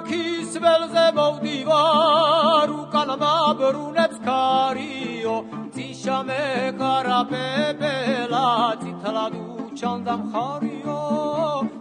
ქალაქის 0.00 0.56
ველზე 0.56 1.04
მოვდივარ 1.12 2.70
უკან 2.72 3.10
მაბრუნებს 3.20 4.18
ქარიო 4.24 5.34
წიშამე 5.76 6.44
ქარაპეპელა 6.80 8.46
წითლად 8.80 9.34
უჩანდა 9.36 10.14
მხარიო 10.22 11.00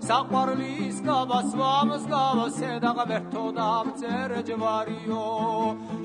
საყვარლის 0.09 0.97
გაბასვამს 1.07 2.03
გავასედაღ 2.11 2.99
ვერთო 3.09 3.45
დამწერე 3.57 4.41
ჯვარიო. 4.49 5.25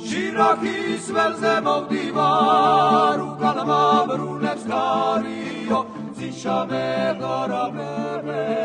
შირაქის 0.06 1.06
ველზე 1.16 1.54
მოვდივარ 1.66 3.18
უკან 3.26 3.58
მაბრუნებს 3.70 4.64
ქარიო 4.70 5.80
წიშამე 6.16 6.86
ქარაპეპელა 7.20 8.63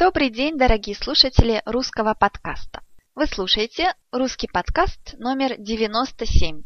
Добрый 0.00 0.30
день, 0.30 0.56
дорогие 0.56 0.96
слушатели 0.96 1.60
русского 1.66 2.14
подкаста. 2.14 2.80
Вы 3.14 3.26
слушаете 3.26 3.92
русский 4.10 4.48
подкаст 4.48 5.12
номер 5.18 5.56
97. 5.58 6.62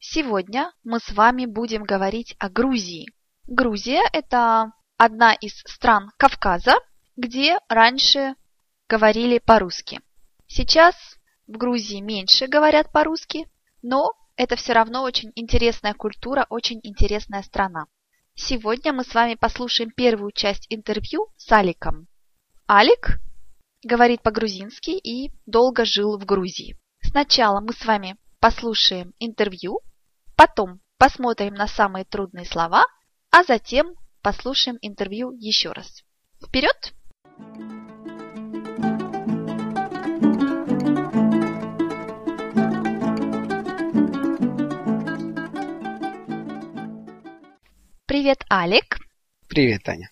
Сегодня 0.00 0.72
мы 0.82 0.98
с 0.98 1.12
вами 1.12 1.46
будем 1.46 1.84
говорить 1.84 2.34
о 2.40 2.48
Грузии. 2.48 3.06
Грузия– 3.46 4.02
это 4.12 4.72
одна 4.96 5.34
из 5.34 5.52
стран 5.60 6.10
Кавказа, 6.16 6.74
где 7.16 7.60
раньше 7.68 8.34
говорили 8.88 9.38
по-русски. 9.38 10.00
Сейчас 10.48 10.96
в 11.46 11.52
Грузии 11.52 12.00
меньше 12.00 12.48
говорят 12.48 12.90
по-русски, 12.90 13.46
но 13.82 14.14
это 14.34 14.56
все 14.56 14.72
равно 14.72 15.04
очень 15.04 15.30
интересная 15.36 15.94
культура, 15.94 16.48
очень 16.50 16.80
интересная 16.82 17.44
страна. 17.44 17.86
Сегодня 18.34 18.92
мы 18.92 19.04
с 19.04 19.14
вами 19.14 19.36
послушаем 19.36 19.92
первую 19.92 20.32
часть 20.32 20.66
интервью 20.70 21.28
с 21.36 21.52
Аликом. 21.52 22.08
Алик 22.70 23.20
говорит 23.84 24.22
по-грузински 24.22 24.90
и 24.90 25.32
долго 25.46 25.84
жил 25.84 26.18
в 26.18 26.24
Грузии. 26.24 26.78
Сначала 27.02 27.60
мы 27.60 27.72
с 27.72 27.84
вами 27.84 28.16
послушаем 28.40 29.12
интервью, 29.18 29.80
потом 30.36 30.80
посмотрим 30.98 31.54
на 31.54 31.66
самые 31.66 32.04
трудные 32.04 32.46
слова, 32.46 32.84
а 33.30 33.42
затем 33.44 33.94
послушаем 34.22 34.78
интервью 34.80 35.32
еще 35.32 35.72
раз. 35.72 36.02
Вперед! 36.44 36.94
Привет, 48.06 48.44
Алик. 48.50 48.98
Привет, 49.48 49.82
Таня. 49.82 50.10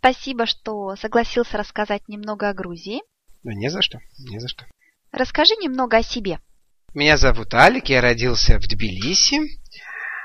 Спасибо, 0.00 0.46
что 0.46 0.96
согласился 0.96 1.58
рассказать 1.58 2.08
немного 2.08 2.48
о 2.48 2.54
Грузии. 2.54 3.02
Да 3.42 3.52
не 3.52 3.68
за 3.68 3.82
что, 3.82 4.00
не 4.18 4.38
за 4.38 4.48
что. 4.48 4.64
Расскажи 5.12 5.54
немного 5.56 5.98
о 5.98 6.02
себе. 6.02 6.40
Меня 6.94 7.18
зовут 7.18 7.52
Алик, 7.52 7.90
я 7.90 8.00
родился 8.00 8.58
в 8.58 8.66
Тбилиси. 8.66 9.60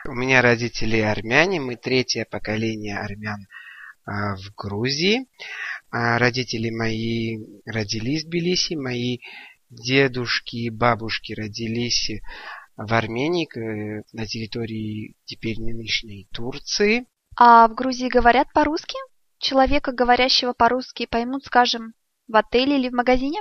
У 0.07 0.13
меня 0.13 0.41
родители 0.41 0.99
армяне, 0.99 1.59
мы 1.59 1.75
третье 1.75 2.25
поколение 2.25 2.97
армян 2.97 3.47
а, 4.05 4.37
в 4.37 4.55
Грузии. 4.55 5.27
А 5.91 6.19
родители 6.19 6.69
мои 6.69 7.39
родились 7.65 8.23
в 8.23 8.27
Тбилиси, 8.27 8.75
мои 8.75 9.19
дедушки 9.69 10.55
и 10.55 10.69
бабушки 10.69 11.33
родились 11.33 12.11
в 12.77 12.93
Армении, 12.93 13.49
на 14.13 14.25
территории 14.25 15.17
теперь 15.25 15.59
нынешней 15.59 16.29
Турции. 16.31 17.07
А 17.35 17.67
в 17.67 17.75
Грузии 17.75 18.07
говорят 18.07 18.53
по-русски? 18.53 18.95
Человека, 19.39 19.91
говорящего 19.91 20.53
по-русски, 20.53 21.05
поймут, 21.05 21.45
скажем, 21.45 21.93
в 22.27 22.35
отеле 22.35 22.77
или 22.77 22.89
в 22.89 22.93
магазине? 22.93 23.39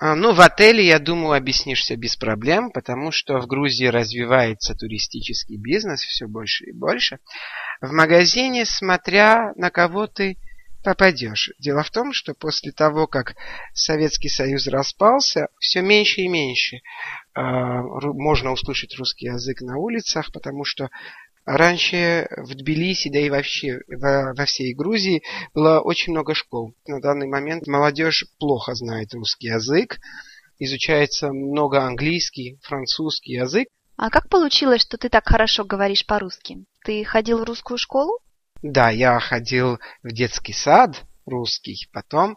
А, 0.00 0.14
ну, 0.14 0.32
в 0.32 0.40
отеле, 0.40 0.86
я 0.86 0.98
думаю, 0.98 1.36
объяснишься 1.36 1.94
без 1.94 2.16
проблем, 2.16 2.70
потому 2.72 3.10
что 3.12 3.38
в 3.38 3.46
Грузии 3.46 3.84
развивается 3.84 4.74
туристический 4.74 5.58
бизнес 5.58 6.00
все 6.00 6.26
больше 6.26 6.64
и 6.66 6.72
больше. 6.72 7.18
В 7.82 7.92
магазине, 7.92 8.64
смотря 8.64 9.52
на 9.56 9.70
кого 9.70 10.06
ты 10.06 10.38
попадешь. 10.82 11.50
Дело 11.58 11.82
в 11.82 11.90
том, 11.90 12.12
что 12.12 12.34
после 12.34 12.72
того, 12.72 13.06
как 13.06 13.34
Советский 13.74 14.30
Союз 14.30 14.66
распался, 14.66 15.48
все 15.58 15.82
меньше 15.82 16.22
и 16.22 16.28
меньше 16.28 16.76
э, 16.76 16.80
можно 17.42 18.52
услышать 18.52 18.96
русский 18.96 19.26
язык 19.26 19.60
на 19.60 19.76
улицах, 19.76 20.32
потому 20.32 20.64
что 20.64 20.88
Раньше 21.52 22.28
в 22.36 22.54
Тбилиси, 22.54 23.10
да 23.10 23.18
и 23.18 23.28
вообще 23.28 23.80
во, 23.88 24.34
во 24.34 24.44
всей 24.44 24.72
Грузии 24.72 25.24
было 25.52 25.80
очень 25.80 26.12
много 26.12 26.32
школ. 26.32 26.76
На 26.86 27.00
данный 27.00 27.26
момент 27.26 27.66
молодежь 27.66 28.24
плохо 28.38 28.76
знает 28.76 29.12
русский 29.14 29.48
язык, 29.48 29.98
изучается 30.60 31.32
много 31.32 31.82
английский, 31.82 32.60
французский 32.62 33.32
язык. 33.32 33.66
А 33.96 34.10
как 34.10 34.28
получилось, 34.28 34.82
что 34.82 34.96
ты 34.96 35.08
так 35.08 35.26
хорошо 35.26 35.64
говоришь 35.64 36.06
по-русски? 36.06 36.66
Ты 36.84 37.02
ходил 37.02 37.40
в 37.40 37.44
русскую 37.44 37.78
школу? 37.78 38.20
Да, 38.62 38.90
я 38.90 39.18
ходил 39.18 39.80
в 40.04 40.12
детский 40.12 40.52
сад 40.52 41.02
русский, 41.26 41.88
потом 41.92 42.36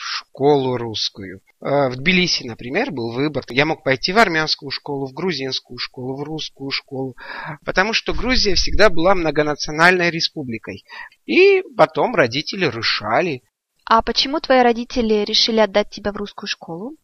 школу 0.00 0.76
русскую. 0.76 1.40
Э, 1.60 1.88
в 1.90 1.96
Тбилиси, 1.96 2.44
например, 2.44 2.90
был 2.90 3.12
выбор. 3.12 3.44
Я 3.50 3.66
мог 3.66 3.84
пойти 3.84 4.12
в 4.12 4.18
армянскую 4.18 4.70
школу, 4.70 5.06
в 5.06 5.12
грузинскую 5.12 5.78
школу, 5.78 6.16
в 6.16 6.22
русскую 6.22 6.70
школу, 6.70 7.16
потому 7.64 7.92
что 7.92 8.14
Грузия 8.14 8.54
всегда 8.54 8.88
была 8.88 9.14
многонациональной 9.14 10.10
республикой. 10.10 10.84
И 11.26 11.62
потом 11.76 12.14
родители 12.14 12.66
решали. 12.66 13.42
А 13.84 14.02
почему 14.02 14.40
твои 14.40 14.62
родители 14.62 15.24
решили 15.24 15.60
отдать 15.60 15.90
тебя 15.90 16.12
в 16.12 16.16
русскую 16.16 16.48
школу? 16.48 16.96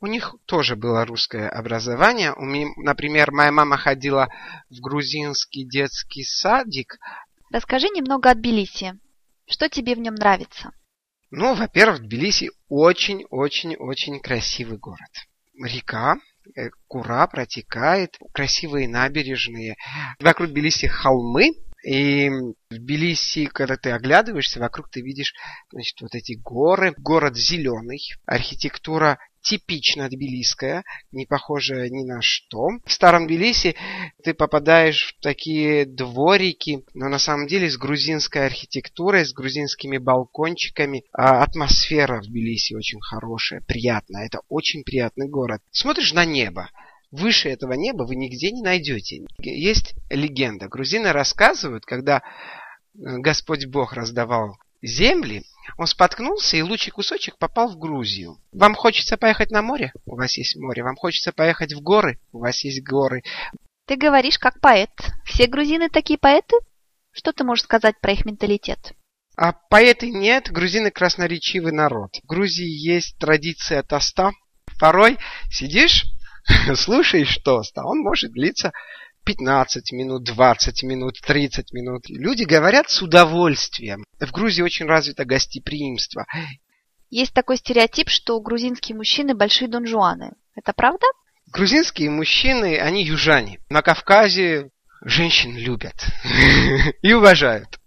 У 0.00 0.06
них 0.06 0.34
тоже 0.46 0.76
было 0.76 1.04
русское 1.04 1.48
образование. 1.48 2.32
У 2.32 2.44
меня, 2.44 2.70
например, 2.78 3.32
моя 3.32 3.52
мама 3.52 3.76
ходила 3.76 4.28
в 4.70 4.80
грузинский 4.80 5.64
детский 5.64 6.24
садик. 6.24 6.98
Расскажи 7.52 7.88
немного 7.88 8.30
о 8.30 8.34
Тбилиси. 8.34 8.98
Что 9.46 9.68
тебе 9.68 9.94
в 9.94 9.98
нем 9.98 10.14
нравится? 10.14 10.72
Ну, 11.30 11.54
во-первых, 11.54 12.02
Тбилиси 12.02 12.50
очень-очень-очень 12.68 14.20
красивый 14.20 14.78
город. 14.78 15.10
Река, 15.62 16.16
э, 16.56 16.70
Кура 16.88 17.26
протекает, 17.28 18.18
красивые 18.32 18.88
набережные. 18.88 19.76
Вокруг 20.18 20.50
Тбилиси 20.50 20.86
холмы, 20.86 21.52
и 21.84 22.28
в 22.28 22.54
Тбилиси, 22.70 23.46
когда 23.46 23.76
ты 23.76 23.90
оглядываешься, 23.90 24.60
вокруг 24.60 24.90
ты 24.90 25.00
видишь 25.00 25.34
значит, 25.70 26.00
вот 26.00 26.14
эти 26.14 26.32
горы. 26.32 26.92
Город 26.98 27.36
зеленый, 27.36 28.00
архитектура 28.26 29.18
типично 29.42 30.08
тбилисская, 30.08 30.84
не 31.12 31.26
похожая 31.26 31.88
ни 31.88 32.04
на 32.04 32.20
что. 32.22 32.68
В 32.84 32.92
старом 32.92 33.26
Тбилиси 33.26 33.76
ты 34.22 34.34
попадаешь 34.34 35.14
в 35.14 35.22
такие 35.22 35.86
дворики, 35.86 36.84
но 36.94 37.08
на 37.08 37.18
самом 37.18 37.46
деле 37.46 37.70
с 37.70 37.76
грузинской 37.76 38.46
архитектурой, 38.46 39.24
с 39.24 39.32
грузинскими 39.32 39.98
балкончиками. 39.98 41.04
А 41.12 41.42
атмосфера 41.42 42.20
в 42.20 42.26
Тбилиси 42.26 42.74
очень 42.74 43.00
хорошая, 43.00 43.60
приятная. 43.62 44.26
Это 44.26 44.40
очень 44.48 44.84
приятный 44.84 45.28
город. 45.28 45.62
Смотришь 45.70 46.12
на 46.12 46.24
небо. 46.24 46.70
Выше 47.10 47.48
этого 47.48 47.72
неба 47.72 48.04
вы 48.04 48.14
нигде 48.14 48.52
не 48.52 48.62
найдете. 48.62 49.26
Есть 49.40 49.94
легенда. 50.10 50.68
Грузины 50.68 51.12
рассказывают, 51.12 51.84
когда 51.84 52.18
э, 52.18 52.20
Господь 52.94 53.66
Бог 53.66 53.94
раздавал 53.94 54.56
земли, 54.82 55.42
он 55.76 55.86
споткнулся, 55.86 56.56
и 56.56 56.62
лучший 56.62 56.90
кусочек 56.90 57.38
попал 57.38 57.68
в 57.68 57.78
Грузию. 57.78 58.38
Вам 58.52 58.74
хочется 58.74 59.16
поехать 59.16 59.50
на 59.50 59.62
море? 59.62 59.92
У 60.06 60.16
вас 60.16 60.36
есть 60.36 60.56
море. 60.56 60.82
Вам 60.82 60.96
хочется 60.96 61.32
поехать 61.32 61.72
в 61.72 61.80
горы? 61.80 62.18
У 62.32 62.40
вас 62.40 62.64
есть 62.64 62.82
горы. 62.82 63.22
Ты 63.86 63.96
говоришь 63.96 64.38
как 64.38 64.60
поэт. 64.60 64.90
Все 65.24 65.46
грузины 65.46 65.88
такие 65.88 66.18
поэты? 66.18 66.56
Что 67.12 67.32
ты 67.32 67.44
можешь 67.44 67.64
сказать 67.64 68.00
про 68.00 68.12
их 68.12 68.24
менталитет? 68.24 68.92
А 69.36 69.52
поэты 69.52 70.10
нет, 70.10 70.50
грузины 70.50 70.90
красноречивый 70.90 71.72
народ. 71.72 72.16
В 72.22 72.26
Грузии 72.26 72.68
есть 72.68 73.18
традиция 73.18 73.82
тоста. 73.82 74.32
Порой 74.78 75.18
сидишь, 75.50 76.04
слушаешь 76.74 77.38
тост, 77.38 77.76
а 77.78 77.86
он 77.86 77.98
может 77.98 78.32
длиться 78.32 78.72
15 79.24 79.92
минут, 79.92 80.24
20 80.24 80.82
минут, 80.84 81.20
30 81.22 81.72
минут. 81.72 82.08
Люди 82.08 82.44
говорят 82.44 82.90
с 82.90 83.02
удовольствием. 83.02 84.04
В 84.18 84.30
Грузии 84.32 84.62
очень 84.62 84.86
развито 84.86 85.24
гостеприимство. 85.24 86.26
Есть 87.10 87.32
такой 87.32 87.56
стереотип, 87.56 88.08
что 88.08 88.40
грузинские 88.40 88.96
мужчины 88.96 89.34
большие 89.34 89.68
донжуаны. 89.68 90.32
Это 90.54 90.72
правда? 90.72 91.06
Грузинские 91.52 92.10
мужчины, 92.10 92.78
они 92.78 93.04
южане. 93.04 93.58
На 93.68 93.82
Кавказе 93.82 94.70
женщин 95.04 95.56
любят 95.56 96.06
и 97.02 97.12
уважают. 97.12 97.80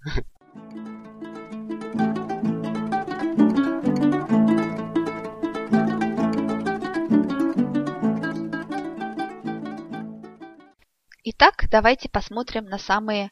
Итак, 11.46 11.68
давайте 11.70 12.08
посмотрим 12.08 12.68
на 12.68 12.78
самые 12.78 13.30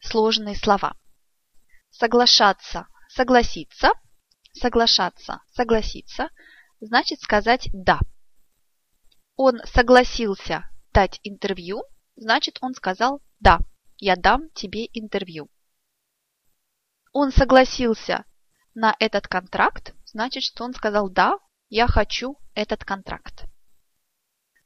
сложные 0.00 0.56
слова. 0.56 0.96
Соглашаться, 1.88 2.88
согласиться, 3.08 3.92
соглашаться, 4.52 5.40
согласиться, 5.52 6.30
значит 6.80 7.20
сказать 7.20 7.68
«да». 7.72 8.00
Он 9.36 9.60
согласился 9.66 10.68
дать 10.92 11.20
интервью, 11.22 11.84
значит 12.16 12.58
он 12.60 12.74
сказал 12.74 13.22
«да, 13.38 13.60
я 13.98 14.16
дам 14.16 14.50
тебе 14.50 14.86
интервью». 14.92 15.48
Он 17.12 17.30
согласился 17.30 18.24
на 18.74 18.96
этот 18.98 19.28
контракт, 19.28 19.94
значит, 20.06 20.42
что 20.42 20.64
он 20.64 20.74
сказал 20.74 21.08
«да, 21.08 21.38
я 21.68 21.86
хочу 21.86 22.36
этот 22.54 22.84
контракт». 22.84 23.44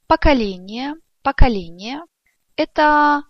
Поколение, 0.06 0.94
поколение– 1.22 2.00
это 2.58 3.22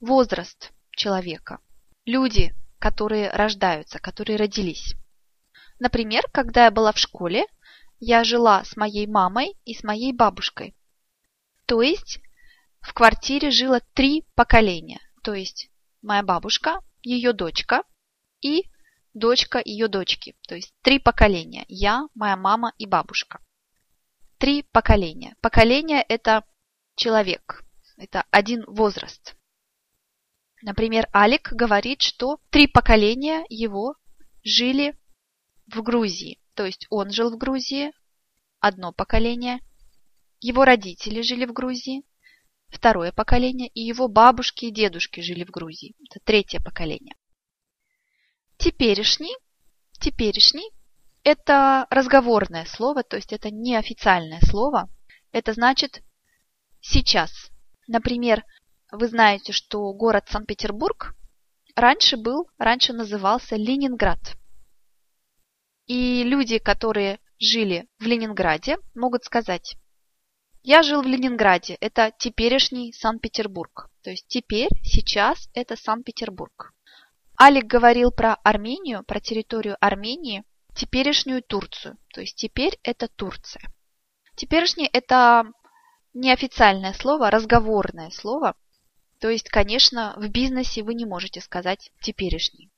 возраст 0.00 0.72
человека, 0.90 1.60
люди, 2.06 2.54
которые 2.78 3.30
рождаются, 3.30 3.98
которые 3.98 4.36
родились. 4.36 4.94
Например, 5.78 6.24
когда 6.32 6.64
я 6.64 6.70
была 6.70 6.92
в 6.92 6.98
школе, 6.98 7.44
я 8.00 8.24
жила 8.24 8.64
с 8.64 8.76
моей 8.76 9.06
мамой 9.06 9.54
и 9.66 9.74
с 9.74 9.84
моей 9.84 10.14
бабушкой. 10.14 10.74
То 11.66 11.82
есть 11.82 12.20
в 12.80 12.94
квартире 12.94 13.50
жило 13.50 13.80
три 13.92 14.24
поколения. 14.34 15.00
То 15.22 15.34
есть 15.34 15.68
моя 16.00 16.22
бабушка, 16.22 16.80
ее 17.02 17.34
дочка 17.34 17.82
и 18.40 18.70
дочка 19.12 19.60
ее 19.62 19.88
дочки. 19.88 20.36
То 20.48 20.54
есть 20.54 20.72
три 20.80 20.98
поколения. 20.98 21.66
Я, 21.68 22.08
моя 22.14 22.36
мама 22.36 22.72
и 22.78 22.86
бабушка. 22.86 23.40
Три 24.38 24.62
поколения. 24.62 25.36
Поколение– 25.42 26.02
это 26.08 26.44
человек. 26.96 27.63
Это 27.96 28.24
один 28.30 28.64
возраст. 28.66 29.36
Например, 30.62 31.08
Алик 31.14 31.52
говорит, 31.52 32.00
что 32.02 32.38
три 32.50 32.66
поколения 32.66 33.44
его 33.48 33.96
жили 34.42 34.98
в 35.66 35.82
Грузии. 35.82 36.40
То 36.54 36.64
есть 36.64 36.86
он 36.90 37.10
жил 37.10 37.30
в 37.30 37.38
Грузии, 37.38 37.92
одно 38.60 38.92
поколение, 38.92 39.60
его 40.40 40.64
родители 40.64 41.22
жили 41.22 41.46
в 41.46 41.52
Грузии, 41.52 42.02
второе 42.68 43.12
поколение, 43.12 43.68
и 43.68 43.80
его 43.80 44.08
бабушки 44.08 44.66
и 44.66 44.70
дедушки 44.70 45.20
жили 45.20 45.44
в 45.44 45.50
Грузии. 45.50 45.94
Это 46.10 46.20
третье 46.24 46.60
поколение. 46.60 47.16
Теперешний, 48.56 49.34
теперешний– 50.00 50.70
это 51.24 51.86
разговорное 51.90 52.64
слово, 52.66 53.02
то 53.02 53.16
есть 53.16 53.32
это 53.32 53.50
неофициальное 53.50 54.40
слово. 54.42 54.88
Это 55.32 55.52
значит 55.52 56.02
сейчас. 56.80 57.50
Например, 57.86 58.44
вы 58.90 59.08
знаете, 59.08 59.52
что 59.52 59.92
город 59.92 60.24
Санкт-Петербург 60.28 61.14
раньше 61.74 62.16
был, 62.16 62.48
раньше 62.58 62.92
назывался 62.92 63.56
Ленинград. 63.56 64.36
И 65.86 66.22
люди, 66.22 66.58
которые 66.58 67.18
жили 67.38 67.86
в 67.98 68.04
Ленинграде, 68.04 68.78
могут 68.94 69.24
сказать, 69.24 69.76
я 70.62 70.82
жил 70.82 71.02
в 71.02 71.06
Ленинграде, 71.06 71.76
это 71.80 72.10
теперешний 72.18 72.92
Санкт-Петербург. 72.92 73.90
То 74.02 74.10
есть 74.10 74.26
теперь, 74.28 74.70
сейчас 74.82 75.50
это 75.52 75.76
Санкт-Петербург. 75.76 76.72
Алик 77.38 77.64
говорил 77.64 78.10
про 78.10 78.34
Армению, 78.36 79.04
про 79.04 79.20
территорию 79.20 79.76
Армении, 79.80 80.44
теперешнюю 80.74 81.42
Турцию. 81.42 81.98
То 82.14 82.22
есть 82.22 82.36
теперь 82.36 82.78
это 82.82 83.08
Турция. 83.08 83.62
Теперешний 84.36 84.88
это 84.90 85.44
неофициальное 86.14 86.94
слово, 86.94 87.30
разговорное 87.30 88.10
слово. 88.10 88.56
То 89.20 89.28
есть, 89.28 89.48
конечно, 89.48 90.14
в 90.16 90.28
бизнесе 90.28 90.82
вы 90.82 90.94
не 90.94 91.04
можете 91.04 91.40
сказать 91.40 91.90
теперешний. 92.00 92.70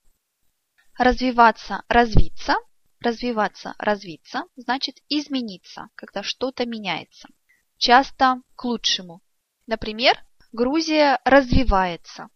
Развиваться, 0.99 1.83
развиться 1.89 2.57
Развиваться, 3.01 3.75
развиться 3.79 4.45
значит 4.57 4.97
измениться, 5.09 5.91
когда 5.95 6.23
что-то 6.23 6.67
меняется. 6.67 7.29
Часто 7.77 8.41
к 8.57 8.65
лучшему. 8.65 9.23
Например, 9.67 10.17
Грузия 10.53 11.21
развивается. 11.25 12.29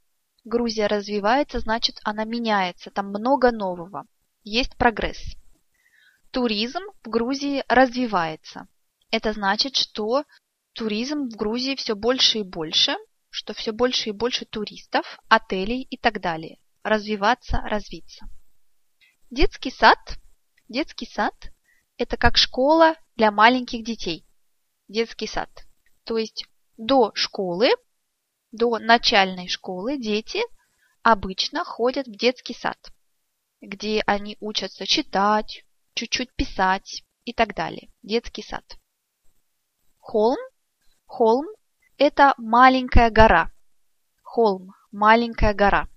Грузия 0.45 0.87
развивается, 0.87 1.61
значит 1.61 1.99
она 2.05 2.25
меняется, 2.25 2.91
там 2.91 3.09
много 3.09 3.51
нового. 3.51 4.07
Есть 4.43 4.77
прогресс. 4.77 5.35
Туризм 6.31 6.83
в 7.03 7.09
Грузии 7.09 7.65
развивается. 7.69 8.69
Это 9.11 9.33
значит, 9.33 9.77
что 9.77 10.25
туризм 10.73 11.29
в 11.29 11.37
Грузии 11.37 11.75
все 11.75 11.95
больше 11.95 12.39
и 12.39 12.43
больше, 12.43 12.97
что 13.31 13.55
все 13.55 13.73
больше 13.73 14.11
и 14.11 14.13
больше 14.13 14.45
туристов, 14.45 15.19
отелей 15.29 15.83
и 15.83 15.97
так 15.97 16.21
далее. 16.21 16.59
Развиваться, 16.83 17.59
развиться. 17.59 18.27
Детский 19.31 19.71
сад 19.71 19.99
Детский 20.71 21.07
сад– 21.07 21.35
это 21.97 22.17
как 22.17 22.37
школа 22.37 22.95
для 23.17 23.33
маленьких 23.33 23.83
детей. 23.83 24.25
Детский 24.87 25.27
сад. 25.27 25.51
То 26.05 26.17
есть 26.17 26.47
до 26.77 27.11
школы, 27.15 27.71
до 28.53 28.79
начальной 28.79 29.49
школы 29.49 29.99
дети 29.99 30.41
обычно 31.03 31.65
ходят 31.65 32.07
в 32.07 32.17
детский 32.17 32.55
сад, 32.55 32.79
где 33.61 34.05
они 34.07 34.37
учатся 34.39 34.87
читать, 34.87 35.65
чуть-чуть 35.95 36.33
писать 36.37 37.03
и 37.25 37.33
так 37.33 37.57
далее. 37.57 37.91
Детский 38.05 38.45
сад. 38.45 38.79
Холм. 39.99 40.39
Холм– 41.13 41.47
это 41.99 42.35
маленькая 42.39 43.11
гора. 43.11 43.51
Холм– 44.23 44.75
маленькая 44.93 45.55
гора. 45.55 45.89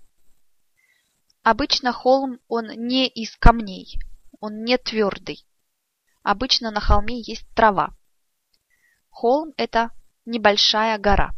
Обычно 1.44 1.94
холм, 1.94 2.40
он 2.48 2.66
не 2.88 3.08
из 3.08 3.38
камней, 3.38 4.00
он 4.40 4.64
не 4.64 4.76
твердый. 4.80 5.46
Обычно 6.24 6.72
на 6.72 6.82
холме 6.82 7.22
есть 7.22 7.48
трава. 7.54 7.96
Холм– 9.12 9.54
это 9.58 9.92
небольшая 10.26 10.98
гора. 10.98 11.36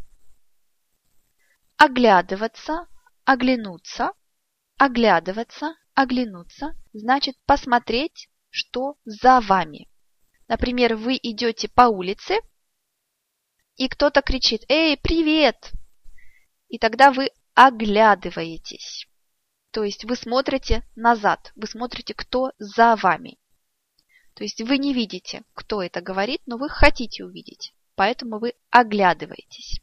Оглядываться, 1.76 2.88
оглянуться, 3.26 4.12
оглядываться, 4.78 5.76
оглянуться– 5.94 6.74
значит 6.94 7.36
посмотреть, 7.44 8.30
что 8.48 8.96
за 9.04 9.42
вами. 9.42 9.90
Например, 10.48 10.96
вы 10.96 11.20
идете 11.22 11.68
по 11.68 11.82
улице, 11.82 12.40
и 13.76 13.88
кто-то 13.88 14.22
кричит 14.22 14.64
«Эй, 14.68 14.96
привет!» 14.96 15.72
И 16.68 16.78
тогда 16.78 17.12
вы 17.12 17.30
оглядываетесь. 17.54 19.06
То 19.70 19.84
есть 19.84 20.04
вы 20.04 20.16
смотрите 20.16 20.82
назад, 20.96 21.52
вы 21.54 21.66
смотрите, 21.66 22.14
кто 22.14 22.52
за 22.58 22.96
вами. 22.96 23.38
То 24.34 24.42
есть 24.42 24.60
вы 24.60 24.78
не 24.78 24.92
видите, 24.92 25.42
кто 25.54 25.82
это 25.82 26.00
говорит, 26.00 26.42
но 26.46 26.56
вы 26.56 26.68
хотите 26.68 27.24
увидеть. 27.24 27.72
Поэтому 27.94 28.38
вы 28.38 28.54
оглядываетесь. 28.70 29.80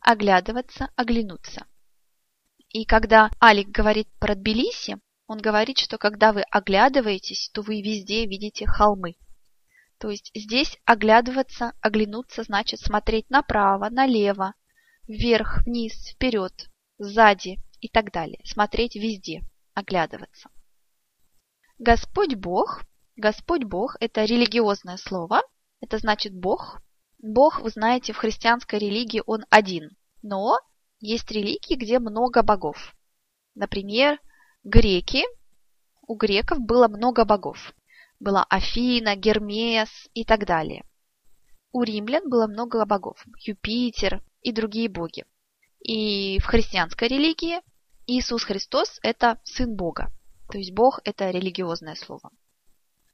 Оглядываться, 0.00 0.90
оглянуться. 0.94 1.66
И 2.68 2.84
когда 2.84 3.30
Алик 3.42 3.68
говорит 3.68 4.08
про 4.18 4.34
Тбилиси, 4.34 4.98
он 5.26 5.38
говорит, 5.38 5.78
что 5.78 5.98
когда 5.98 6.32
вы 6.32 6.42
оглядываетесь, 6.42 7.50
то 7.52 7.62
вы 7.62 7.80
везде 7.80 8.26
видите 8.26 8.66
холмы. 8.66 9.16
То 9.98 10.10
есть 10.10 10.30
здесь 10.34 10.78
оглядываться, 10.84 11.72
оглянуться 11.80 12.42
значит 12.42 12.80
смотреть 12.80 13.30
направо, 13.30 13.88
налево, 13.90 14.54
вверх, 15.08 15.64
вниз, 15.64 16.10
вперед, 16.10 16.70
сзади, 16.98 17.58
и 17.80 17.88
так 17.88 18.10
далее. 18.12 18.40
Смотреть 18.44 18.96
везде, 18.96 19.42
оглядываться. 19.74 20.50
Господь 21.78 22.34
Бог. 22.34 22.82
Господь 23.16 23.64
Бог– 23.64 23.96
это 24.00 24.24
религиозное 24.24 24.96
слово. 24.96 25.42
Это 25.80 25.98
значит 25.98 26.34
Бог. 26.34 26.80
Бог, 27.18 27.60
вы 27.60 27.70
знаете, 27.70 28.12
в 28.12 28.16
христианской 28.18 28.78
религии 28.78 29.22
он 29.24 29.44
один. 29.50 29.90
Но 30.22 30.58
есть 31.00 31.30
религии, 31.30 31.76
где 31.76 31.98
много 31.98 32.42
богов. 32.42 32.94
Например, 33.54 34.18
греки. 34.64 35.24
У 36.06 36.14
греков 36.14 36.58
было 36.58 36.88
много 36.88 37.24
богов. 37.24 37.74
Была 38.18 38.44
Афина, 38.44 39.16
Гермес 39.16 39.90
и 40.14 40.24
так 40.24 40.46
далее. 40.46 40.84
У 41.72 41.82
римлян 41.82 42.28
было 42.28 42.46
много 42.46 42.84
богов. 42.86 43.24
Юпитер 43.40 44.22
и 44.42 44.52
другие 44.52 44.88
боги. 44.88 45.24
И 45.80 46.38
в 46.40 46.46
христианской 46.46 47.08
религии 47.08 47.60
Иисус 48.06 48.44
Христос– 48.44 48.98
это 49.02 49.40
Сын 49.44 49.74
Бога. 49.76 50.10
То 50.50 50.58
есть 50.58 50.72
Бог– 50.72 51.00
это 51.04 51.30
религиозное 51.30 51.96
слово. 51.96 52.30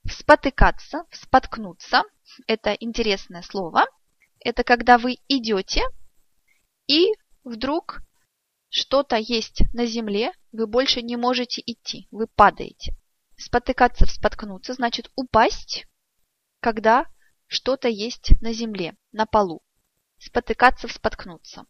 Спотыкаться, 0.08 1.06
споткнуться– 1.10 2.02
это 2.46 2.72
интересное 2.74 3.42
слово. 3.42 3.86
Это 4.40 4.64
когда 4.64 4.98
вы 4.98 5.16
идете 5.28 5.82
и 6.86 7.12
вдруг 7.44 8.02
что-то 8.68 9.16
есть 9.16 9.62
на 9.72 9.86
земле, 9.86 10.32
вы 10.52 10.66
больше 10.66 11.02
не 11.02 11.16
можете 11.16 11.62
идти, 11.64 12.08
вы 12.10 12.26
падаете. 12.26 12.94
Спотыкаться, 13.44 14.06
споткнуться 14.06 14.72
значит 14.72 15.10
упасть, 15.16 15.88
когда 16.60 17.06
что-то 17.48 17.88
есть 17.88 18.40
на 18.40 18.52
земле, 18.52 18.94
на 19.10 19.26
полу. 19.26 19.62
Спотыкаться, 20.18 20.86
споткнуться. 20.86 21.66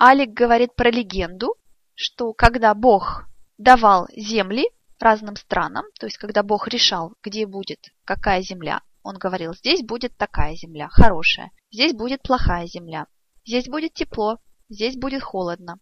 Алик 0.00 0.30
говорит 0.30 0.74
про 0.74 0.90
легенду, 0.90 1.54
что 1.94 2.32
когда 2.32 2.74
Бог 2.74 3.26
давал 3.56 4.08
земли 4.16 4.68
разным 4.98 5.36
странам, 5.36 5.84
то 6.00 6.06
есть 6.06 6.18
когда 6.18 6.42
Бог 6.42 6.66
решал, 6.66 7.14
где 7.22 7.46
будет 7.46 7.92
какая 8.04 8.42
земля, 8.42 8.82
Он 9.04 9.16
говорил, 9.16 9.54
здесь 9.54 9.84
будет 9.84 10.16
такая 10.16 10.56
земля, 10.56 10.88
хорошая, 10.88 11.52
здесь 11.70 11.92
будет 11.92 12.22
плохая 12.22 12.66
земля, 12.66 13.06
здесь 13.44 13.68
будет 13.68 13.94
тепло, 13.94 14.40
здесь 14.68 14.96
будет 14.96 15.22
холодно. 15.22 15.78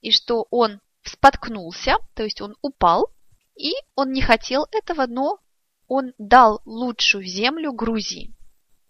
И 0.00 0.10
что 0.10 0.48
он 0.50 0.80
споткнулся, 1.04 1.98
то 2.14 2.24
есть 2.24 2.40
он 2.40 2.56
упал, 2.60 3.14
и 3.60 3.74
он 3.94 4.12
не 4.12 4.22
хотел 4.22 4.66
этого, 4.72 5.06
но 5.06 5.38
он 5.86 6.14
дал 6.16 6.62
лучшую 6.64 7.24
землю 7.24 7.72
Грузии. 7.72 8.34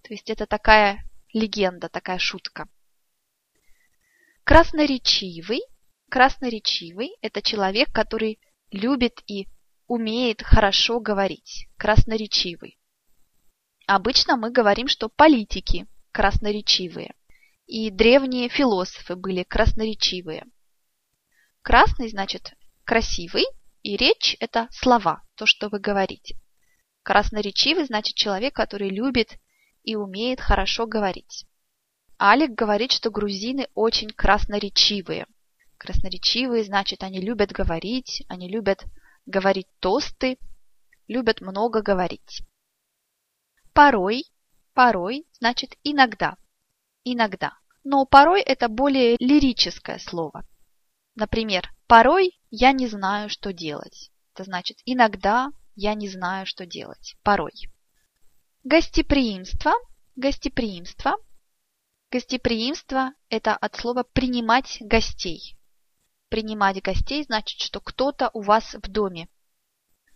То 0.02 0.14
есть 0.14 0.30
это 0.30 0.46
такая 0.46 1.04
легенда, 1.32 1.88
такая 1.88 2.18
шутка. 2.18 2.68
Красноречивый. 4.44 5.62
Красноречивый– 6.08 7.16
это 7.20 7.42
человек, 7.42 7.92
который 7.92 8.40
любит 8.70 9.20
и 9.26 9.48
умеет 9.88 10.42
хорошо 10.42 11.00
говорить. 11.00 11.68
Красноречивый. 11.76 12.78
Обычно 13.86 14.36
мы 14.36 14.52
говорим, 14.52 14.86
что 14.86 15.08
политики 15.08 15.88
красноречивые. 16.12 17.14
И 17.66 17.90
древние 17.90 18.48
философы 18.48 19.16
были 19.16 19.42
красноречивые. 19.42 20.46
Красный 21.62 22.08
значит 22.08 22.54
красивый, 22.84 23.44
и 23.82 23.96
речь– 23.96 24.36
это 24.40 24.68
слова, 24.70 25.22
то, 25.34 25.46
что 25.46 25.68
вы 25.68 25.78
говорите. 25.78 26.36
Красноречивый 27.02 27.84
значит 27.84 28.14
человек, 28.14 28.54
который 28.54 28.90
любит 28.90 29.38
и 29.82 29.96
умеет 29.96 30.40
хорошо 30.40 30.86
говорить. 30.86 31.46
Алик 32.20 32.50
говорит, 32.50 32.92
что 32.92 33.10
грузины 33.10 33.68
очень 33.74 34.10
красноречивые. 34.10 35.26
Красноречивые 35.78 36.64
значит, 36.64 37.02
они 37.02 37.20
любят 37.20 37.52
говорить, 37.52 38.22
они 38.28 38.48
любят 38.50 38.84
говорить 39.24 39.68
тосты, 39.80 40.36
любят 41.08 41.40
много 41.40 41.80
говорить. 41.80 42.42
Порой, 43.72 44.24
порой 44.74 45.26
значит 45.32 45.78
иногда, 45.82 46.36
иногда. 47.04 47.54
Но 47.82 48.04
порой 48.04 48.42
это 48.42 48.68
более 48.68 49.16
лирическое 49.18 49.98
слово. 49.98 50.44
Например, 51.20 51.70
порой 51.86 52.40
я 52.50 52.72
не 52.72 52.86
знаю, 52.86 53.28
что 53.28 53.52
делать. 53.52 54.10
Это 54.32 54.44
значит 54.44 54.78
иногда 54.86 55.50
я 55.74 55.92
не 55.92 56.08
знаю, 56.08 56.46
что 56.46 56.64
делать. 56.64 57.14
Порой. 57.22 57.52
Гостеприимство. 58.64 59.72
Гостеприимство. 60.16 61.18
Гостеприимство– 62.10 63.12
это 63.28 63.54
от 63.54 63.76
слова 63.76 64.02
«принимать 64.02 64.78
гостей». 64.80 65.58
Принимать 66.30 66.80
гостей 66.82 67.22
значит, 67.24 67.60
что 67.60 67.80
кто-то 67.80 68.30
у 68.32 68.40
вас 68.40 68.72
в 68.72 68.90
доме. 68.90 69.28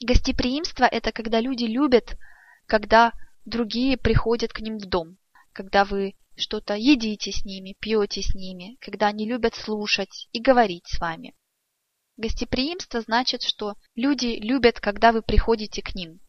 Гостеприимство– 0.01 0.85
это 0.91 1.13
когда 1.13 1.39
люди 1.39 1.65
любят, 1.65 2.17
когда 2.65 3.13
другие 3.45 3.99
приходят 3.99 4.55
к 4.55 4.61
ним 4.61 4.79
в 4.79 4.87
дом, 4.87 5.19
когда 5.53 5.85
вы 5.85 6.15
что-то 6.37 6.75
едите 6.75 7.33
с 7.33 7.45
ними, 7.45 7.77
пьете 7.79 8.23
с 8.23 8.35
ними, 8.35 8.77
когда 8.81 9.09
они 9.09 9.27
любят 9.27 9.55
слушать 9.55 10.29
и 10.33 10.41
говорить 10.41 10.87
с 10.87 10.99
вами. 10.99 11.35
Гостеприимство 12.17 13.01
значит, 13.01 13.43
что 13.43 13.75
люди 13.95 14.39
любят, 14.41 14.81
когда 14.81 15.13
вы 15.13 15.23
приходите 15.23 15.83
к 15.83 15.95
ним. 15.95 16.21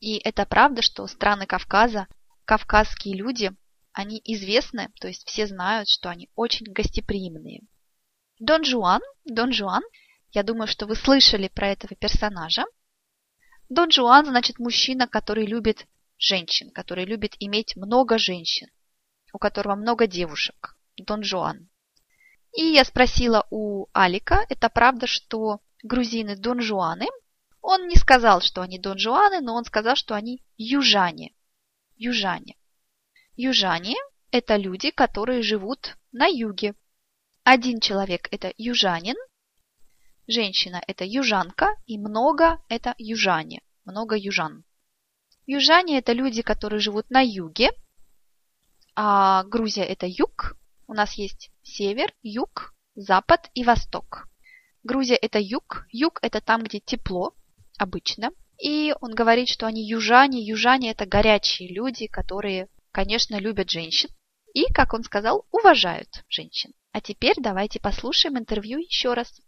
И 0.00 0.18
это 0.18 0.46
правда, 0.46 0.82
что 0.82 1.06
страны 1.06 1.46
Кавказа, 1.46 2.06
кавказские 2.44 3.16
люди, 3.16 3.52
они 3.92 4.20
известны, 4.24 4.92
то 5.00 5.08
есть 5.08 5.26
все 5.26 5.46
знают, 5.46 5.88
что 5.88 6.10
они 6.10 6.28
очень 6.34 6.66
гостеприимные. 6.66 7.62
Дон 8.38 8.62
Жуан, 8.64 9.00
Дон 9.24 9.52
Жуан, 9.52 9.82
я 10.32 10.42
думаю, 10.42 10.68
что 10.68 10.86
вы 10.86 10.94
слышали 10.96 11.48
про 11.48 11.70
этого 11.70 11.96
персонажа. 11.96 12.64
Дон 13.68 13.90
Жуан 13.90 14.26
значит 14.26 14.58
мужчина, 14.58 15.08
который 15.08 15.46
любит 15.46 15.86
женщин, 16.18 16.70
который 16.70 17.04
любит 17.04 17.34
иметь 17.40 17.74
много 17.76 18.18
женщин, 18.18 18.68
у 19.36 19.38
которого 19.38 19.74
много 19.74 20.06
девушек. 20.06 20.78
Дон 20.96 21.22
Жуан. 21.22 21.68
И 22.56 22.62
я 22.62 22.86
спросила 22.86 23.46
у 23.50 23.86
Алика, 23.92 24.46
это 24.48 24.70
правда, 24.70 25.06
что 25.06 25.60
грузины 25.82 26.36
донжуаны? 26.36 27.06
Он 27.60 27.86
не 27.86 27.96
сказал, 27.96 28.40
что 28.40 28.62
они 28.62 28.78
донжуаны, 28.78 29.42
но 29.42 29.54
он 29.54 29.66
сказал, 29.66 29.94
что 29.94 30.14
они 30.14 30.42
южане. 30.56 31.34
Южане. 31.96 32.56
Южане– 33.36 33.96
это 34.30 34.56
люди, 34.56 34.90
которые 34.90 35.42
живут 35.42 35.98
на 36.12 36.26
юге. 36.28 36.74
Один 37.44 37.80
человек– 37.80 38.28
это 38.30 38.54
южанин, 38.56 39.16
женщина– 40.26 40.82
это 40.86 41.04
южанка, 41.04 41.76
и 41.84 41.98
много– 41.98 42.58
это 42.70 42.94
южане, 42.96 43.60
много 43.84 44.16
южан. 44.16 44.64
Южане– 45.44 45.98
это 45.98 46.14
люди, 46.14 46.40
которые 46.40 46.80
живут 46.80 47.10
на 47.10 47.20
юге, 47.20 47.72
а 48.96 49.44
Грузия– 49.44 49.84
это 49.84 50.06
юг, 50.06 50.56
у 50.88 50.94
нас 50.94 51.14
есть 51.14 51.50
север, 51.62 52.12
юг, 52.22 52.74
запад 52.94 53.50
и 53.54 53.62
восток. 53.62 54.28
Грузия– 54.82 55.16
это 55.20 55.38
юг. 55.38 55.86
Юг– 55.90 56.18
это 56.22 56.40
там, 56.40 56.62
где 56.62 56.80
тепло, 56.80 57.34
обычно. 57.76 58.30
И 58.58 58.94
он 59.00 59.14
говорит, 59.14 59.48
что 59.48 59.66
они 59.66 59.86
южане. 59.86 60.40
Южане– 60.40 60.90
это 60.92 61.04
горячие 61.04 61.72
люди, 61.74 62.06
которые, 62.06 62.68
конечно, 62.92 63.36
любят 63.38 63.68
женщин. 63.68 64.08
И, 64.54 64.72
как 64.72 64.94
он 64.94 65.02
сказал, 65.02 65.44
уважают 65.50 66.24
женщин. 66.28 66.72
А 66.92 67.00
теперь 67.00 67.36
давайте 67.38 67.80
послушаем 67.80 68.38
интервью 68.38 68.78
еще 68.78 69.12
раз. 69.12 69.40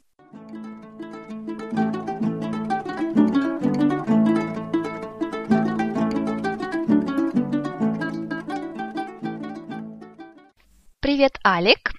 Привет, 11.08 11.38
Алик. 11.42 11.92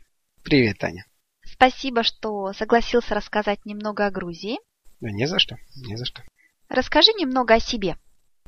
Привет, 0.44 0.78
Таня. 0.78 1.04
Спасибо, 1.44 2.04
что 2.04 2.54
согласился 2.54 3.16
рассказать 3.16 3.66
немного 3.66 4.06
о 4.06 4.12
Грузии. 4.12 4.60
Да 5.02 5.10
не 5.10 5.26
за 5.26 5.40
что, 5.40 5.58
не 5.78 5.96
за 5.96 6.06
что. 6.06 6.22
Расскажи 6.70 7.14
немного 7.14 7.56
о 7.56 7.60
себе. 7.60 7.98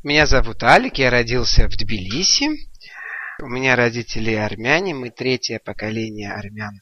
Меня 0.03 0.27
зовут 0.27 0.61
Алик, 0.61 0.99
я 0.99 1.09
родился 1.09 1.67
в 1.67 1.75
Тбилиси. 1.75 2.49
У 3.41 3.47
меня 3.47 3.75
родители 3.75 4.35
армяне, 4.35 4.93
мы 4.93 5.09
третье 5.09 5.57
поколение 5.57 6.31
армян 6.31 6.79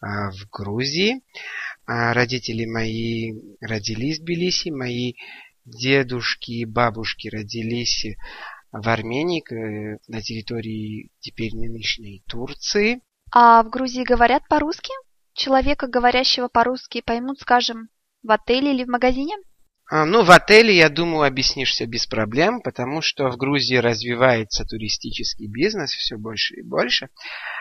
а, 0.00 0.32
в 0.32 0.48
Грузии. 0.50 1.22
А, 1.86 2.14
родители 2.14 2.64
мои 2.64 3.34
родились 3.60 4.18
в 4.18 4.24
Тбилиси, 4.24 4.70
мои 4.70 5.12
дедушки 5.64 6.50
и 6.50 6.64
бабушки 6.64 7.28
родились 7.28 8.04
в 8.72 8.88
Армении, 8.88 9.44
на 10.08 10.20
территории 10.22 11.10
теперь 11.20 11.54
нынешней 11.54 12.24
Турции. 12.26 13.00
А 13.32 13.62
в 13.62 13.70
Грузии 13.70 14.04
говорят 14.04 14.46
по-русски? 14.46 14.92
Человека, 15.32 15.86
говорящего 15.86 16.48
по-русски, 16.48 17.00
поймут, 17.00 17.40
скажем, 17.40 17.88
в 18.22 18.30
отеле 18.30 18.74
или 18.74 18.84
в 18.84 18.88
магазине? 18.88 19.34
А, 19.90 20.04
ну, 20.04 20.22
в 20.22 20.30
отеле, 20.30 20.76
я 20.76 20.90
думаю, 20.90 21.26
объяснишься 21.26 21.86
без 21.86 22.06
проблем, 22.06 22.60
потому 22.60 23.00
что 23.00 23.30
в 23.30 23.38
Грузии 23.38 23.76
развивается 23.76 24.64
туристический 24.64 25.48
бизнес 25.48 25.92
все 25.92 26.16
больше 26.16 26.56
и 26.56 26.62
больше. 26.62 27.08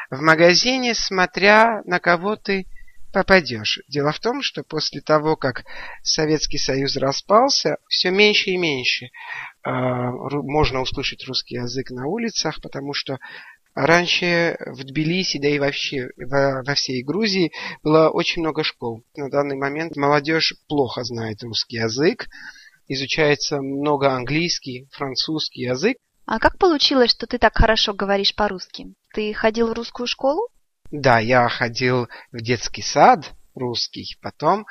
В 0.09 0.21
магазине, 0.21 0.93
смотря 0.93 1.81
на 1.85 1.99
кого 1.99 2.35
ты 2.35 2.67
попадешь. 3.11 3.79
Дело 3.87 4.11
в 4.11 4.19
том, 4.19 4.41
что 4.41 4.63
после 4.63 5.01
того, 5.01 5.35
как 5.35 5.63
Советский 6.03 6.57
Союз 6.57 6.95
распался, 6.97 7.77
все 7.87 8.09
меньше 8.09 8.51
и 8.51 8.57
меньше 8.57 9.05
э, 9.05 9.69
можно 9.69 10.81
услышать 10.81 11.25
русский 11.27 11.55
язык 11.55 11.91
на 11.91 12.07
улицах, 12.07 12.61
потому 12.61 12.93
что 12.93 13.19
Раньше 13.73 14.57
в 14.65 14.83
Тбилиси, 14.83 15.39
да 15.39 15.47
и 15.47 15.59
вообще 15.59 16.09
во, 16.17 16.61
во 16.63 16.75
всей 16.75 17.03
Грузии 17.03 17.53
было 17.83 18.09
очень 18.09 18.41
много 18.41 18.63
школ. 18.63 19.03
На 19.15 19.29
данный 19.29 19.55
момент 19.55 19.95
молодежь 19.95 20.55
плохо 20.67 21.03
знает 21.03 21.41
русский 21.43 21.77
язык, 21.77 22.27
изучается 22.87 23.61
много 23.61 24.11
английский, 24.11 24.89
французский 24.91 25.61
язык. 25.61 25.97
А 26.25 26.39
как 26.39 26.57
получилось, 26.57 27.11
что 27.11 27.27
ты 27.27 27.37
так 27.37 27.55
хорошо 27.55 27.93
говоришь 27.93 28.35
по-русски? 28.35 28.93
Ты 29.13 29.33
ходил 29.33 29.67
в 29.67 29.73
русскую 29.73 30.05
школу? 30.05 30.49
Да, 30.91 31.19
я 31.19 31.47
ходил 31.47 32.07
в 32.33 32.41
детский 32.41 32.81
сад 32.81 33.31
русский, 33.55 34.17
потом 34.21 34.65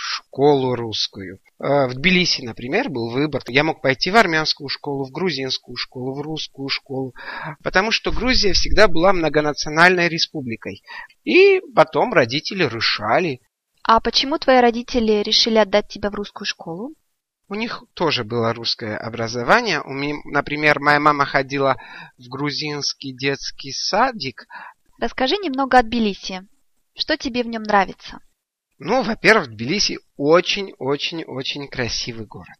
школу 0.00 0.74
русскую. 0.74 1.40
Э, 1.58 1.86
в 1.86 1.94
Тбилиси, 1.94 2.42
например, 2.42 2.88
был 2.88 3.10
выбор. 3.10 3.42
Я 3.48 3.64
мог 3.64 3.82
пойти 3.82 4.10
в 4.10 4.16
армянскую 4.16 4.68
школу, 4.68 5.04
в 5.04 5.10
грузинскую 5.10 5.76
школу, 5.76 6.14
в 6.14 6.20
русскую 6.22 6.68
школу, 6.68 7.14
потому 7.62 7.90
что 7.90 8.10
Грузия 8.10 8.52
всегда 8.54 8.88
была 8.88 9.12
многонациональной 9.12 10.08
республикой. 10.08 10.82
И 11.24 11.60
потом 11.74 12.14
родители 12.14 12.64
решали. 12.64 13.40
А 13.82 14.00
почему 14.00 14.38
твои 14.38 14.60
родители 14.60 15.22
решили 15.22 15.58
отдать 15.58 15.88
тебя 15.88 16.10
в 16.10 16.14
русскую 16.14 16.46
школу? 16.46 16.94
У 17.48 17.54
них 17.54 17.82
тоже 17.94 18.24
было 18.24 18.54
русское 18.54 18.96
образование. 18.96 19.82
У 19.82 19.90
меня, 19.90 20.16
например, 20.24 20.78
моя 20.80 21.00
мама 21.00 21.26
ходила 21.26 21.76
в 22.16 22.28
грузинский 22.28 23.12
детский 23.12 23.72
садик. 23.72 24.46
Расскажи 25.00 25.36
немного 25.36 25.78
о 25.78 25.82
Тбилиси. 25.82 26.46
Что 26.94 27.16
тебе 27.16 27.42
в 27.42 27.48
нем 27.48 27.64
нравится? 27.64 28.20
Ну, 28.82 29.02
во-первых, 29.02 29.50
Тбилиси 29.50 29.98
очень-очень-очень 30.16 31.68
красивый 31.68 32.24
город. 32.24 32.56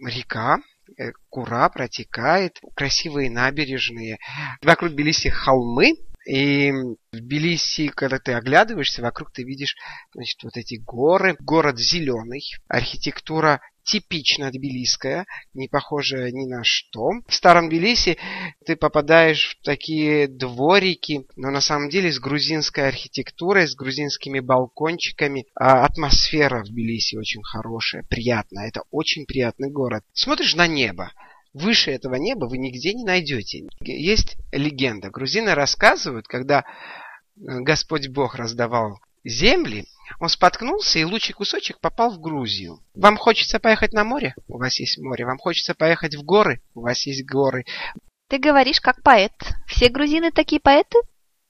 Река, 0.00 0.58
э, 0.96 1.10
Кура 1.28 1.68
протекает, 1.68 2.60
красивые 2.76 3.28
набережные. 3.28 4.18
Вокруг 4.62 4.92
Тбилиси 4.92 5.30
холмы, 5.30 5.94
и 6.26 6.70
в 6.70 6.96
Тбилиси, 7.12 7.88
когда 7.88 8.20
ты 8.20 8.34
оглядываешься, 8.34 9.02
вокруг 9.02 9.32
ты 9.32 9.42
видишь 9.42 9.74
значит, 10.14 10.44
вот 10.44 10.56
эти 10.56 10.76
горы. 10.76 11.36
Город 11.40 11.76
зеленый, 11.76 12.42
архитектура 12.68 13.60
типично 13.84 14.50
тбилисская, 14.50 15.26
не 15.52 15.68
похожая 15.68 16.30
ни 16.30 16.46
на 16.46 16.64
что. 16.64 17.10
В 17.28 17.34
старом 17.34 17.68
Тбилиси 17.68 18.16
ты 18.64 18.76
попадаешь 18.76 19.50
в 19.50 19.64
такие 19.64 20.26
дворики, 20.26 21.26
но 21.36 21.50
на 21.50 21.60
самом 21.60 21.90
деле 21.90 22.10
с 22.10 22.18
грузинской 22.18 22.88
архитектурой, 22.88 23.68
с 23.68 23.74
грузинскими 23.74 24.40
балкончиками. 24.40 25.46
А 25.54 25.84
атмосфера 25.84 26.62
в 26.62 26.68
Тбилиси 26.68 27.16
очень 27.16 27.42
хорошая, 27.42 28.04
приятная. 28.08 28.68
Это 28.68 28.82
очень 28.90 29.26
приятный 29.26 29.70
город. 29.70 30.02
Смотришь 30.12 30.54
на 30.54 30.66
небо, 30.66 31.12
выше 31.52 31.90
этого 31.90 32.16
неба 32.16 32.46
вы 32.46 32.58
нигде 32.58 32.94
не 32.94 33.04
найдете. 33.04 33.68
Есть 33.80 34.36
легенда. 34.50 35.10
Грузины 35.10 35.54
рассказывают, 35.54 36.26
когда 36.26 36.60
э, 36.60 36.62
Господь 37.36 38.08
Бог 38.08 38.34
раздавал 38.34 38.98
земли, 39.24 39.86
он 40.20 40.28
споткнулся, 40.28 40.98
и 40.98 41.04
лучший 41.04 41.34
кусочек 41.34 41.80
попал 41.80 42.10
в 42.10 42.20
Грузию. 42.20 42.80
Вам 42.94 43.16
хочется 43.16 43.58
поехать 43.58 43.92
на 43.92 44.04
море? 44.04 44.34
У 44.48 44.58
вас 44.58 44.78
есть 44.80 44.98
море. 44.98 45.24
Вам 45.24 45.38
хочется 45.38 45.74
поехать 45.74 46.14
в 46.14 46.22
горы? 46.22 46.62
У 46.74 46.82
вас 46.82 47.06
есть 47.06 47.24
горы. 47.24 47.64
Ты 48.28 48.38
говоришь 48.38 48.80
как 48.80 49.02
поэт. 49.02 49.32
Все 49.66 49.88
грузины 49.88 50.30
такие 50.30 50.60
поэты? 50.60 50.98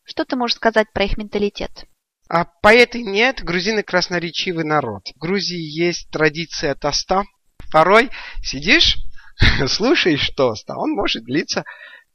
Что 0.05 0.25
ты 0.25 0.37
можешь 0.37 0.57
сказать 0.57 0.93
про 0.93 1.05
их 1.05 1.17
менталитет? 1.17 1.85
А 2.29 2.45
поэты 2.45 3.03
нет, 3.03 3.43
грузины 3.43 3.83
красноречивый 3.83 4.65
народ. 4.65 5.03
В 5.15 5.19
Грузии 5.19 5.61
есть 5.61 6.11
традиция 6.11 6.75
тоста. 6.75 7.25
Порой 7.71 8.11
сидишь 8.43 8.99
слушаешь 9.69 10.31
тост, 10.31 10.69
а 10.71 10.79
он 10.79 10.91
может 10.93 11.25
длиться 11.25 11.65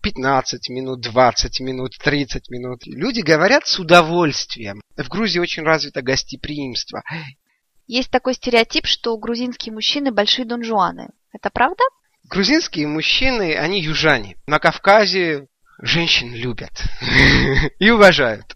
15 0.01 0.69
минут, 0.69 1.01
20 1.01 1.59
минут, 1.59 1.97
30 1.99 2.49
минут. 2.49 2.85
Люди 2.85 3.21
говорят 3.21 3.67
с 3.67 3.79
удовольствием. 3.79 4.81
В 4.95 5.07
Грузии 5.09 5.39
очень 5.39 5.63
развито 5.63 6.01
гостеприимство. 6.01 7.03
Есть 7.87 8.11
такой 8.11 8.35
стереотип, 8.35 8.85
что 8.85 9.17
грузинские 9.17 9.73
мужчины 9.73 10.11
большие 10.11 10.45
донжуаны. 10.45 11.09
Это 11.33 11.49
правда? 11.49 11.83
Грузинские 12.29 12.87
мужчины, 12.87 13.55
они 13.55 13.81
южане. 13.81 14.37
На 14.45 14.59
Кавказе 14.59 15.47
женщин 15.81 16.33
любят 16.33 16.71
и 17.79 17.89
уважают. 17.89 18.55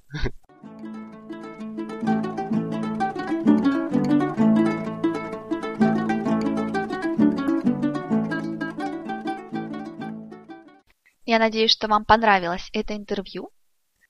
Я 11.33 11.39
надеюсь, 11.39 11.71
что 11.71 11.87
вам 11.87 12.05
понравилось 12.05 12.69
это 12.73 12.95
интервью. 12.95 13.49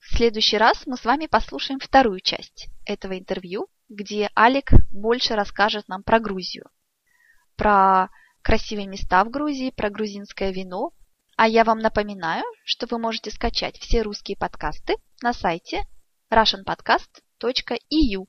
В 0.01 0.17
следующий 0.17 0.57
раз 0.57 0.85
мы 0.85 0.97
с 0.97 1.05
вами 1.05 1.27
послушаем 1.27 1.79
вторую 1.79 2.19
часть 2.19 2.67
этого 2.85 3.17
интервью, 3.17 3.69
где 3.87 4.29
Алик 4.37 4.71
больше 4.91 5.33
расскажет 5.35 5.87
нам 5.87 6.03
про 6.03 6.19
Грузию, 6.19 6.69
про 7.55 8.09
красивые 8.41 8.87
места 8.87 9.23
в 9.23 9.29
Грузии, 9.29 9.69
про 9.69 9.89
грузинское 9.89 10.51
вино. 10.51 10.91
А 11.37 11.47
я 11.47 11.63
вам 11.63 11.79
напоминаю, 11.79 12.43
что 12.65 12.87
вы 12.87 12.99
можете 12.99 13.31
скачать 13.31 13.77
все 13.77 14.01
русские 14.01 14.35
подкасты 14.35 14.97
на 15.21 15.31
сайте 15.31 15.85
russianpodcast.eu. 16.29 18.25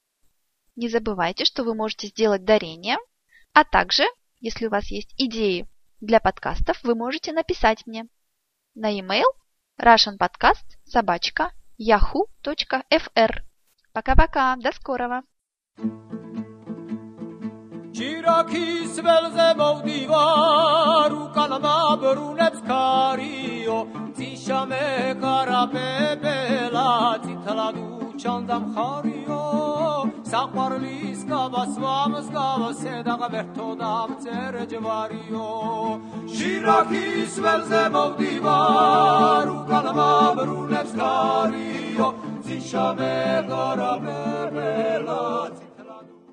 Не 0.76 0.88
забывайте, 0.88 1.44
что 1.44 1.64
вы 1.64 1.74
можете 1.74 2.06
сделать 2.06 2.44
дарение, 2.44 2.98
а 3.54 3.64
также, 3.64 4.04
если 4.38 4.66
у 4.66 4.70
вас 4.70 4.86
есть 4.92 5.12
идеи 5.16 5.66
для 6.00 6.20
подкастов, 6.20 6.80
вы 6.84 6.94
можете 6.94 7.32
написать 7.32 7.88
мне 7.88 8.06
на 8.75 8.89
e-mail 8.99 9.29
russianpodcast 9.81 10.67
собачка 10.85 11.51
yahoo.fr. 11.77 13.33
Пока-пока, 13.93 14.55
до 14.57 14.71
скорого! 14.71 15.23
چیراکی 17.93 18.87
ولزه 19.05 19.53
بو 19.53 19.81
دیوار 19.81 21.13
و 21.13 21.27
کلمه 21.35 21.95
برونت 22.01 22.67
کاریو 22.67 23.85
تیشم 24.17 24.69
کارا 25.21 25.65
به 25.65 26.15
بلا 26.15 27.17
تی 27.17 27.35
تلادو 27.45 28.02
ჩანდა 28.24 28.56
მხარიო 28.64 29.38
საყვარლის 30.32 31.20
გაბასვა 31.30 31.96
მსგავა 32.12 32.70
სედაღა 32.80 33.28
ვერთო 33.34 33.66
დამწერე 33.80 34.64
ჯვარიო. 34.70 35.48
შირაქის 36.36 37.34
ველზე 37.44 37.82
მოვდივარ 37.96 39.46
უკან 39.56 39.86
მაბრუნებს 39.98 40.92
კარიო 41.02 42.08
ძიშამე 42.48 43.12
გარაბებელაც 43.52 45.54